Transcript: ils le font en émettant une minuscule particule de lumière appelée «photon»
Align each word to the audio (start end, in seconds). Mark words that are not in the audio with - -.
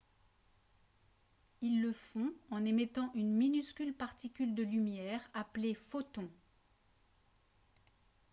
ils 1.61 1.79
le 1.79 1.93
font 1.93 2.33
en 2.49 2.65
émettant 2.65 3.11
une 3.13 3.31
minuscule 3.35 3.93
particule 3.93 4.55
de 4.55 4.63
lumière 4.63 5.21
appelée 5.35 5.75
«photon» 5.91 6.27